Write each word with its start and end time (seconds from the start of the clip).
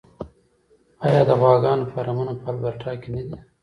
آیا 1.07 1.21
د 1.29 1.31
غواګانو 1.41 1.89
فارمونه 1.91 2.33
په 2.41 2.45
البرټا 2.53 2.91
کې 3.01 3.09
نه 3.15 3.23
دي؟ 3.27 3.37